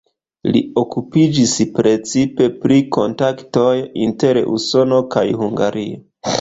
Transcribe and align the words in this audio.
Li 0.53 0.61
okupiĝis 0.83 1.53
precipe 1.75 2.49
pri 2.65 2.79
kontaktoj 2.97 3.69
inter 4.09 4.43
Usono 4.59 5.03
kaj 5.17 5.27
Hungario. 5.45 6.05